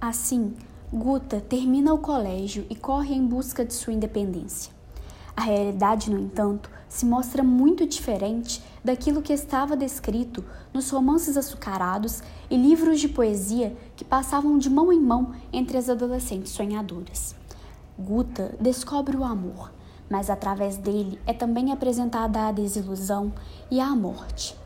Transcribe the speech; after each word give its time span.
Assim, 0.00 0.54
Guta 0.92 1.40
termina 1.40 1.92
o 1.92 1.98
colégio 1.98 2.64
e 2.70 2.76
corre 2.76 3.16
em 3.16 3.26
busca 3.26 3.64
de 3.64 3.74
sua 3.74 3.92
independência. 3.92 4.72
A 5.36 5.40
realidade, 5.40 6.08
no 6.08 6.20
entanto, 6.20 6.70
se 6.88 7.04
mostra 7.04 7.42
muito 7.42 7.84
diferente 7.84 8.62
daquilo 8.84 9.20
que 9.20 9.32
estava 9.32 9.76
descrito 9.76 10.44
nos 10.72 10.88
romances 10.88 11.36
açucarados 11.36 12.22
e 12.48 12.56
livros 12.56 13.00
de 13.00 13.08
poesia 13.08 13.76
que 13.96 14.04
passavam 14.04 14.56
de 14.56 14.70
mão 14.70 14.92
em 14.92 15.00
mão 15.00 15.32
entre 15.52 15.76
as 15.76 15.88
adolescentes 15.88 16.52
sonhadoras. 16.52 17.34
Guta 17.98 18.54
descobre 18.60 19.16
o 19.16 19.24
amor, 19.24 19.72
mas 20.08 20.30
através 20.30 20.76
dele 20.76 21.20
é 21.26 21.32
também 21.32 21.72
apresentada 21.72 22.46
a 22.46 22.52
desilusão 22.52 23.32
e 23.68 23.80
a 23.80 23.88
morte. 23.96 24.56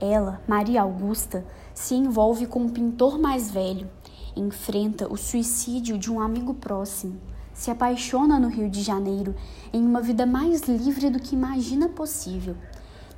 Ela, 0.00 0.42
Maria 0.48 0.82
Augusta, 0.82 1.46
se 1.72 1.94
envolve 1.94 2.46
com 2.46 2.58
um 2.58 2.68
pintor 2.68 3.20
mais 3.20 3.48
velho, 3.48 3.88
enfrenta 4.36 5.12
o 5.12 5.16
suicídio 5.16 5.98
de 5.98 6.10
um 6.10 6.20
amigo 6.20 6.54
próximo, 6.54 7.20
se 7.52 7.70
apaixona 7.70 8.38
no 8.38 8.48
Rio 8.48 8.68
de 8.68 8.82
Janeiro 8.82 9.34
em 9.72 9.84
uma 9.84 10.00
vida 10.00 10.24
mais 10.24 10.62
livre 10.62 11.10
do 11.10 11.20
que 11.20 11.34
imagina 11.34 11.88
possível. 11.88 12.56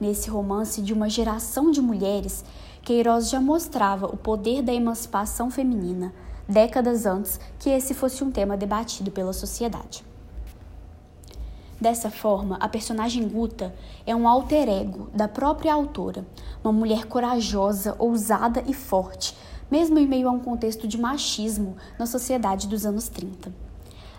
Nesse 0.00 0.30
romance 0.30 0.80
de 0.82 0.92
uma 0.92 1.08
geração 1.08 1.70
de 1.70 1.80
mulheres, 1.80 2.44
Queiroz 2.82 3.30
já 3.30 3.40
mostrava 3.40 4.06
o 4.06 4.16
poder 4.16 4.62
da 4.62 4.72
emancipação 4.72 5.50
feminina, 5.50 6.12
décadas 6.48 7.06
antes 7.06 7.38
que 7.58 7.70
esse 7.70 7.94
fosse 7.94 8.24
um 8.24 8.30
tema 8.30 8.56
debatido 8.56 9.10
pela 9.10 9.32
sociedade. 9.32 10.04
Dessa 11.80 12.10
forma, 12.10 12.56
a 12.60 12.68
personagem 12.68 13.26
Guta 13.26 13.74
é 14.06 14.14
um 14.14 14.28
alter 14.28 14.68
ego 14.68 15.08
da 15.12 15.26
própria 15.26 15.74
autora, 15.74 16.24
uma 16.62 16.72
mulher 16.72 17.06
corajosa, 17.06 17.96
ousada 17.98 18.62
e 18.68 18.72
forte, 18.72 19.36
mesmo 19.72 19.98
em 19.98 20.06
meio 20.06 20.28
a 20.28 20.30
um 20.30 20.38
contexto 20.38 20.86
de 20.86 21.00
machismo 21.00 21.78
na 21.98 22.04
sociedade 22.04 22.68
dos 22.68 22.84
anos 22.84 23.08
30. 23.08 23.50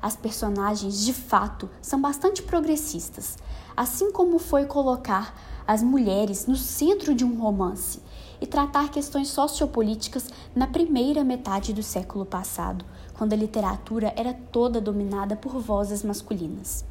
As 0.00 0.16
personagens, 0.16 1.04
de 1.04 1.12
fato, 1.12 1.68
são 1.82 2.00
bastante 2.00 2.42
progressistas, 2.42 3.36
assim 3.76 4.10
como 4.12 4.38
foi 4.38 4.64
colocar 4.64 5.38
as 5.66 5.82
mulheres 5.82 6.46
no 6.46 6.56
centro 6.56 7.14
de 7.14 7.22
um 7.22 7.38
romance 7.38 8.00
e 8.40 8.46
tratar 8.46 8.90
questões 8.90 9.28
sociopolíticas 9.28 10.30
na 10.56 10.66
primeira 10.66 11.22
metade 11.22 11.74
do 11.74 11.82
século 11.82 12.24
passado, 12.24 12.82
quando 13.12 13.34
a 13.34 13.36
literatura 13.36 14.10
era 14.16 14.32
toda 14.32 14.80
dominada 14.80 15.36
por 15.36 15.60
vozes 15.60 16.02
masculinas. 16.02 16.82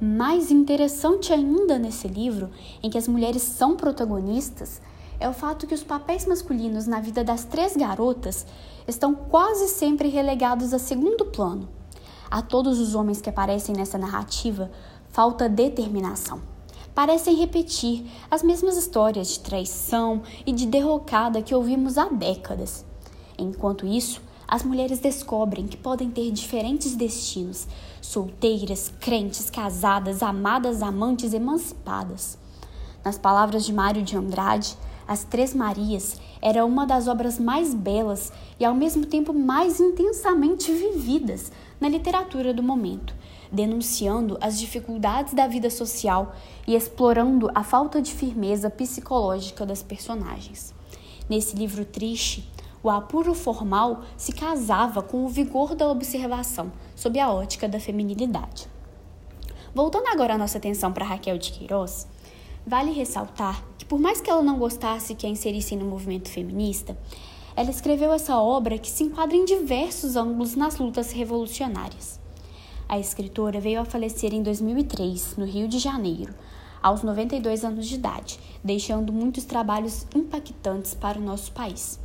Mais 0.00 0.50
interessante 0.50 1.32
ainda 1.32 1.78
nesse 1.78 2.08
livro, 2.08 2.50
em 2.82 2.90
que 2.90 2.98
as 2.98 3.06
mulheres 3.06 3.42
são 3.42 3.76
protagonistas, 3.76 4.80
é 5.20 5.28
o 5.28 5.32
fato 5.32 5.66
que 5.66 5.74
os 5.74 5.82
papéis 5.82 6.26
masculinos 6.26 6.86
na 6.86 7.00
vida 7.00 7.24
das 7.24 7.44
três 7.44 7.76
garotas 7.76 8.46
estão 8.86 9.14
quase 9.14 9.68
sempre 9.68 10.08
relegados 10.08 10.72
a 10.72 10.78
segundo 10.78 11.26
plano. 11.26 11.68
A 12.30 12.42
todos 12.42 12.78
os 12.78 12.94
homens 12.94 13.20
que 13.20 13.30
aparecem 13.30 13.74
nessa 13.74 13.98
narrativa 13.98 14.70
falta 15.10 15.48
determinação. 15.48 16.40
Parecem 16.94 17.36
repetir 17.36 18.10
as 18.30 18.42
mesmas 18.42 18.76
histórias 18.76 19.28
de 19.28 19.40
traição 19.40 20.22
e 20.44 20.52
de 20.52 20.66
derrocada 20.66 21.42
que 21.42 21.54
ouvimos 21.54 21.96
há 21.96 22.08
décadas. 22.08 22.84
Enquanto 23.38 23.86
isso, 23.86 24.20
as 24.46 24.62
mulheres 24.62 24.98
descobrem 24.98 25.66
que 25.66 25.76
podem 25.76 26.10
ter 26.10 26.30
diferentes 26.30 26.96
destinos: 26.96 27.68
solteiras, 28.00 28.92
crentes, 28.98 29.48
casadas, 29.48 30.22
amadas, 30.22 30.82
amantes, 30.82 31.32
emancipadas. 31.32 32.38
Nas 33.04 33.16
palavras 33.16 33.64
de 33.64 33.72
Mário 33.72 34.02
de 34.02 34.16
Andrade, 34.16 34.76
As 35.08 35.24
Três 35.24 35.54
Marias 35.54 36.20
era 36.42 36.66
uma 36.66 36.86
das 36.86 37.08
obras 37.08 37.38
mais 37.38 37.72
belas 37.72 38.30
e 38.60 38.64
ao 38.66 38.74
mesmo 38.74 39.06
tempo 39.06 39.32
mais 39.32 39.80
intensamente 39.80 40.70
vividas 40.70 41.50
na 41.80 41.88
literatura 41.88 42.52
do 42.52 42.62
momento, 42.62 43.14
denunciando 43.50 44.36
as 44.38 44.58
dificuldades 44.58 45.32
da 45.32 45.46
vida 45.46 45.70
social 45.70 46.36
e 46.66 46.74
explorando 46.74 47.50
a 47.54 47.64
falta 47.64 48.02
de 48.02 48.12
firmeza 48.12 48.68
psicológica 48.68 49.64
das 49.64 49.82
personagens. 49.82 50.74
Nesse 51.26 51.56
livro 51.56 51.86
triste, 51.86 52.46
o 52.82 52.90
apuro 52.90 53.32
formal 53.32 54.02
se 54.14 54.32
casava 54.32 55.00
com 55.00 55.24
o 55.24 55.28
vigor 55.28 55.74
da 55.74 55.88
observação, 55.88 56.70
sob 56.94 57.18
a 57.18 57.32
ótica 57.32 57.66
da 57.66 57.80
feminilidade. 57.80 58.68
Voltando 59.74 60.08
agora 60.08 60.34
a 60.34 60.38
nossa 60.38 60.58
atenção 60.58 60.92
para 60.92 61.06
Raquel 61.06 61.38
de 61.38 61.50
Queiroz, 61.50 62.06
vale 62.66 62.92
ressaltar 62.92 63.64
por 63.88 63.98
mais 63.98 64.20
que 64.20 64.30
ela 64.30 64.42
não 64.42 64.58
gostasse 64.58 65.14
que 65.14 65.26
a 65.26 65.30
inserissem 65.30 65.78
no 65.78 65.86
movimento 65.86 66.28
feminista, 66.28 66.96
ela 67.56 67.70
escreveu 67.70 68.12
essa 68.12 68.36
obra 68.36 68.78
que 68.78 68.90
se 68.90 69.02
enquadra 69.02 69.34
em 69.34 69.46
diversos 69.46 70.14
ângulos 70.14 70.54
nas 70.54 70.76
lutas 70.76 71.10
revolucionárias. 71.10 72.20
A 72.86 72.98
escritora 72.98 73.60
veio 73.60 73.80
a 73.80 73.84
falecer 73.84 74.34
em 74.34 74.42
2003, 74.42 75.36
no 75.38 75.46
Rio 75.46 75.66
de 75.66 75.78
Janeiro, 75.78 76.34
aos 76.82 77.02
92 77.02 77.64
anos 77.64 77.86
de 77.86 77.94
idade, 77.94 78.38
deixando 78.62 79.12
muitos 79.12 79.44
trabalhos 79.44 80.06
impactantes 80.14 80.94
para 80.94 81.18
o 81.18 81.22
nosso 81.22 81.50
país. 81.52 81.98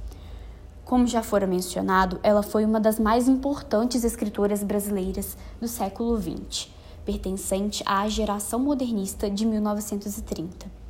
Como 0.85 1.05
já 1.05 1.21
fora 1.21 1.45
mencionado, 1.45 2.19
ela 2.23 2.43
foi 2.43 2.65
uma 2.65 2.79
das 2.79 2.97
mais 2.99 3.27
importantes 3.27 4.03
escritoras 4.03 4.63
brasileiras 4.63 5.37
do 5.59 5.67
século 5.67 6.19
XX, 6.19 6.69
pertencente 7.05 7.83
à 7.85 8.07
geração 8.07 8.59
modernista 8.59 9.29
de 9.29 9.45
1930. 9.45 10.82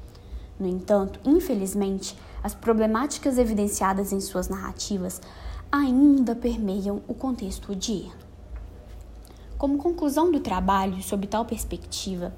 No 0.59 0.67
entanto, 0.67 1.19
infelizmente, 1.25 2.17
as 2.43 2.53
problemáticas 2.53 3.37
evidenciadas 3.37 4.11
em 4.11 4.19
suas 4.19 4.49
narrativas 4.49 5.21
ainda 5.71 6.35
permeiam 6.35 7.01
o 7.07 7.13
contexto 7.13 7.71
odierno. 7.71 8.21
Como 9.57 9.77
conclusão 9.77 10.31
do 10.31 10.39
trabalho 10.39 11.01
sob 11.01 11.25
tal 11.25 11.45
perspectiva, 11.45 12.33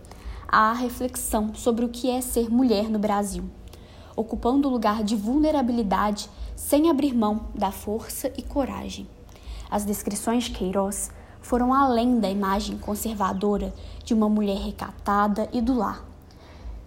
há 0.48 0.72
a 0.72 0.74
reflexão 0.74 1.54
sobre 1.54 1.84
o 1.84 1.90
que 1.90 2.10
é 2.10 2.22
ser 2.22 2.50
mulher 2.50 2.90
no 2.90 3.00
Brasil, 3.00 3.44
ocupando 4.16 4.68
o 4.68 4.72
lugar 4.72 5.04
de 5.04 5.16
vulnerabilidade 5.16 6.30
sem 6.56 6.90
abrir 6.90 7.14
mão 7.14 7.48
da 7.54 7.72
força 7.72 8.32
e 8.38 8.42
coragem. 8.42 9.08
As 9.70 9.84
descrições 9.84 10.46
de 10.46 10.52
Queiroz 10.52 11.12
foram 11.42 11.74
além 11.74 12.20
da 12.20 12.30
imagem 12.30 12.78
conservadora 12.78 13.74
de 14.04 14.14
uma 14.14 14.30
mulher 14.30 14.58
recatada 14.58 15.50
e 15.52 15.62
do 15.62 15.76
lar. 15.76 16.15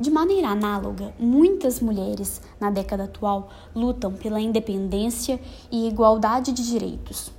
De 0.01 0.13
maneira 0.13 0.51
análoga, 0.51 1.13
muitas 1.19 1.81
mulheres 1.81 2.41
na 2.61 2.71
década 2.71 3.05
atual 3.05 3.49
lutam 3.75 4.13
pela 4.13 4.41
independência 4.41 5.41
e 5.73 5.89
igualdade 5.89 6.53
de 6.53 6.65
direitos. 6.65 7.33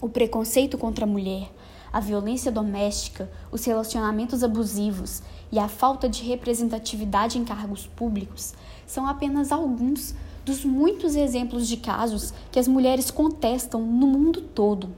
O 0.00 0.08
preconceito 0.08 0.76
contra 0.76 1.04
a 1.04 1.08
mulher, 1.08 1.48
a 1.92 2.00
violência 2.00 2.50
doméstica, 2.50 3.30
os 3.52 3.64
relacionamentos 3.64 4.42
abusivos 4.42 5.22
e 5.52 5.60
a 5.60 5.68
falta 5.68 6.08
de 6.08 6.24
representatividade 6.24 7.38
em 7.38 7.44
cargos 7.44 7.86
públicos 7.86 8.52
são 8.84 9.06
apenas 9.06 9.52
alguns 9.52 10.12
dos 10.44 10.64
muitos 10.64 11.14
exemplos 11.14 11.68
de 11.68 11.76
casos 11.76 12.34
que 12.50 12.58
as 12.58 12.66
mulheres 12.66 13.12
contestam 13.12 13.80
no 13.80 14.08
mundo 14.08 14.40
todo. 14.40 14.88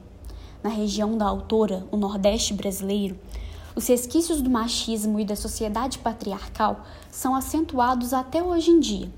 Na 0.63 0.71
região 0.71 1.15
da 1.15 1.25
autora, 1.25 1.85
o 1.91 1.97
Nordeste 1.97 2.51
brasileiro, 2.51 3.15
os 3.79 3.87
resquícios 3.87 4.41
do 4.41 4.49
machismo 4.49 5.21
e 5.21 5.23
da 5.23 5.37
sociedade 5.37 5.99
patriarcal 5.99 6.81
são 7.09 7.33
acentuados 7.33 8.13
até 8.13 8.43
hoje 8.43 8.71
em 8.71 8.77
dia, 8.81 9.09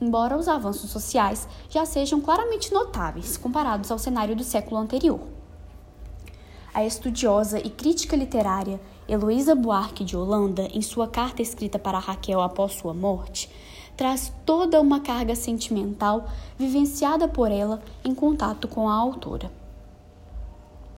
embora 0.00 0.36
os 0.36 0.48
avanços 0.48 0.90
sociais 0.90 1.46
já 1.70 1.86
sejam 1.86 2.20
claramente 2.20 2.74
notáveis 2.74 3.36
comparados 3.36 3.92
ao 3.92 3.98
cenário 3.98 4.34
do 4.34 4.42
século 4.42 4.80
anterior. 4.80 5.20
A 6.74 6.84
estudiosa 6.84 7.60
e 7.60 7.70
crítica 7.70 8.16
literária 8.16 8.80
Heloísa 9.08 9.54
Buarque 9.54 10.02
de 10.02 10.16
Holanda, 10.16 10.62
em 10.74 10.82
sua 10.82 11.06
carta 11.06 11.40
escrita 11.40 11.78
para 11.78 12.00
Raquel 12.00 12.40
após 12.40 12.72
sua 12.72 12.92
morte, 12.92 13.48
traz 13.96 14.32
toda 14.44 14.80
uma 14.80 14.98
carga 14.98 15.36
sentimental 15.36 16.28
vivenciada 16.58 17.28
por 17.28 17.52
ela 17.52 17.80
em 18.04 18.12
contato 18.12 18.66
com 18.66 18.88
a 18.88 18.94
autora. 18.94 19.48